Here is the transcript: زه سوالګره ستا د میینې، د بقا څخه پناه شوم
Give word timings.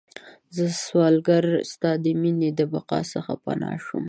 زه 0.55 0.65
سوالګره 0.85 1.55
ستا 1.71 1.91
د 2.03 2.05
میینې، 2.21 2.49
د 2.59 2.61
بقا 2.73 2.99
څخه 3.13 3.33
پناه 3.43 3.77
شوم 3.85 3.99